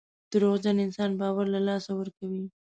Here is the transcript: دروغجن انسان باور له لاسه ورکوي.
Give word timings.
دروغجن 0.31 0.77
انسان 0.85 1.11
باور 1.19 1.45
له 1.53 1.59
لاسه 1.67 1.91
ورکوي. 1.99 2.43